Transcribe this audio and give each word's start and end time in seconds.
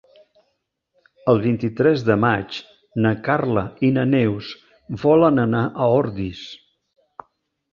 El 1.33 1.41
vint-i-tres 1.43 2.05
de 2.07 2.15
maig 2.23 2.57
na 3.07 3.11
Carla 3.27 3.65
i 3.89 3.93
na 3.99 4.07
Neus 4.15 4.49
volen 5.05 5.43
anar 5.45 5.63
a 5.87 5.91
Ordis. 6.01 6.43